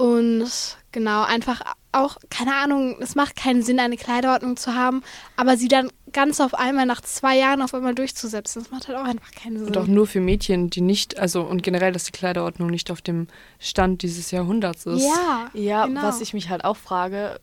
Und 0.00 0.48
genau, 0.92 1.24
einfach 1.24 1.60
auch, 1.92 2.16
keine 2.30 2.54
Ahnung, 2.54 2.96
es 3.02 3.16
macht 3.16 3.36
keinen 3.36 3.62
Sinn, 3.62 3.78
eine 3.78 3.98
Kleiderordnung 3.98 4.56
zu 4.56 4.74
haben, 4.74 5.02
aber 5.36 5.58
sie 5.58 5.68
dann 5.68 5.90
ganz 6.12 6.40
auf 6.40 6.54
einmal 6.54 6.86
nach 6.86 7.02
zwei 7.02 7.36
Jahren 7.36 7.60
auf 7.60 7.74
einmal 7.74 7.94
durchzusetzen. 7.94 8.62
Das 8.62 8.70
macht 8.70 8.88
halt 8.88 8.96
auch 8.96 9.04
einfach 9.04 9.30
keinen 9.32 9.58
Sinn. 9.58 9.66
Und 9.66 9.76
auch 9.76 9.86
nur 9.86 10.06
für 10.06 10.22
Mädchen, 10.22 10.70
die 10.70 10.80
nicht, 10.80 11.18
also 11.18 11.42
und 11.42 11.62
generell, 11.62 11.92
dass 11.92 12.04
die 12.04 12.12
Kleiderordnung 12.12 12.70
nicht 12.70 12.90
auf 12.90 13.02
dem 13.02 13.26
Stand 13.58 14.00
dieses 14.00 14.30
Jahrhunderts 14.30 14.86
ist. 14.86 15.04
ja, 15.04 15.50
ja, 15.52 15.84
genau. 15.84 16.02
was 16.02 16.22
ich 16.22 16.32
mich 16.32 16.48
halt 16.48 16.64
auch 16.64 16.78
frage, 16.78 17.38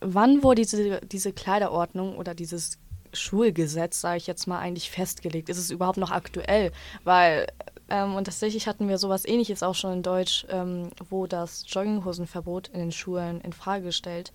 wann 0.00 0.44
wurde 0.44 0.62
diese, 0.62 1.00
diese 1.00 1.32
Kleiderordnung 1.32 2.16
oder 2.16 2.36
dieses 2.36 2.78
Schulgesetz, 3.14 4.00
sage 4.00 4.18
ich 4.18 4.28
jetzt 4.28 4.46
mal, 4.46 4.60
eigentlich 4.60 4.92
festgelegt? 4.92 5.48
Ist 5.48 5.58
es 5.58 5.72
überhaupt 5.72 5.98
noch 5.98 6.12
aktuell? 6.12 6.70
Weil, 7.02 7.48
ähm, 7.88 8.14
und 8.16 8.24
tatsächlich 8.24 8.66
hatten 8.66 8.88
wir 8.88 8.98
sowas 8.98 9.24
ähnliches 9.24 9.62
auch 9.62 9.74
schon 9.74 9.92
in 9.92 10.02
Deutsch, 10.02 10.46
ähm, 10.50 10.90
wo 11.08 11.26
das 11.26 11.64
Jogginghosenverbot 11.66 12.68
in 12.68 12.80
den 12.80 12.92
Schulen 12.92 13.40
in 13.40 13.52
Frage 13.52 13.84
gestellt 13.84 14.32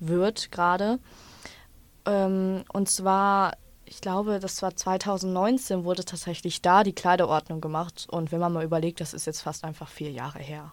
wird, 0.00 0.50
gerade. 0.50 0.98
Ähm, 2.06 2.64
und 2.72 2.88
zwar, 2.88 3.52
ich 3.84 4.00
glaube, 4.00 4.38
das 4.40 4.62
war 4.62 4.74
2019, 4.74 5.84
wurde 5.84 6.04
tatsächlich 6.04 6.62
da 6.62 6.82
die 6.82 6.94
Kleiderordnung 6.94 7.60
gemacht. 7.60 8.06
Und 8.10 8.32
wenn 8.32 8.40
man 8.40 8.52
mal 8.52 8.64
überlegt, 8.64 9.00
das 9.00 9.12
ist 9.12 9.26
jetzt 9.26 9.42
fast 9.42 9.64
einfach 9.64 9.88
vier 9.88 10.10
Jahre 10.10 10.38
her. 10.38 10.72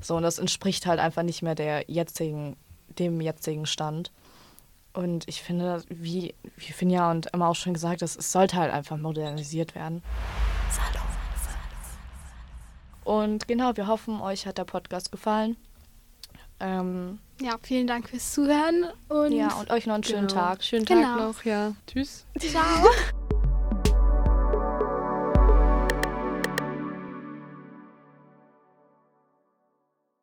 So, 0.00 0.16
und 0.16 0.22
das 0.22 0.38
entspricht 0.38 0.86
halt 0.86 1.00
einfach 1.00 1.22
nicht 1.22 1.42
mehr 1.42 1.54
der 1.54 1.84
jetzigen, 1.88 2.56
dem 2.98 3.20
jetzigen 3.20 3.66
Stand. 3.66 4.12
Und 4.92 5.28
ich 5.28 5.42
finde, 5.42 5.82
wie, 5.88 6.34
wie 6.56 6.72
Finja 6.72 7.10
und 7.10 7.34
Emma 7.34 7.48
auch 7.48 7.56
schon 7.56 7.74
gesagt, 7.74 8.00
das, 8.00 8.16
es 8.16 8.32
sollte 8.32 8.56
halt 8.56 8.72
einfach 8.72 8.96
modernisiert 8.96 9.74
werden. 9.74 10.02
Und 13.06 13.46
genau, 13.46 13.76
wir 13.76 13.86
hoffen, 13.86 14.20
euch 14.20 14.46
hat 14.46 14.58
der 14.58 14.64
Podcast 14.64 15.12
gefallen. 15.12 15.56
Ähm, 16.58 17.20
ja, 17.40 17.54
vielen 17.62 17.86
Dank 17.86 18.08
fürs 18.08 18.32
Zuhören 18.32 18.86
und 19.08 19.30
ja, 19.32 19.52
und 19.54 19.70
euch 19.70 19.86
noch 19.86 19.94
einen 19.94 20.04
schönen 20.04 20.26
Genau. 20.26 20.40
Tag. 20.40 20.64
Schönen 20.64 20.84
Genau. 20.86 21.02
Tag 21.02 21.18
noch, 21.20 21.44
ja. 21.44 21.72
Tschüss. 21.86 22.24
ciao. 22.38 22.86